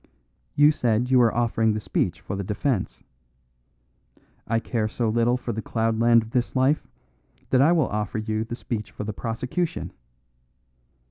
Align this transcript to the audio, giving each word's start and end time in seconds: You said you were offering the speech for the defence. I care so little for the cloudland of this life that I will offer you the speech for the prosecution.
You 0.55 0.71
said 0.71 1.11
you 1.11 1.19
were 1.19 1.31
offering 1.31 1.73
the 1.75 1.79
speech 1.79 2.21
for 2.21 2.35
the 2.35 2.43
defence. 2.43 3.03
I 4.47 4.59
care 4.59 4.87
so 4.87 5.09
little 5.09 5.37
for 5.37 5.53
the 5.53 5.61
cloudland 5.61 6.23
of 6.23 6.31
this 6.31 6.55
life 6.55 6.87
that 7.51 7.61
I 7.61 7.71
will 7.71 7.89
offer 7.89 8.17
you 8.17 8.43
the 8.43 8.55
speech 8.55 8.89
for 8.89 9.03
the 9.03 9.13
prosecution. 9.13 9.93